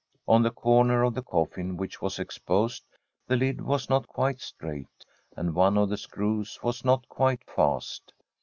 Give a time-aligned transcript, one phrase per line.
[0.27, 2.83] On the corner of the coffin which was exposed
[3.27, 4.87] the lid was not quite straight,
[5.37, 8.11] and one of the screws was not quite fast.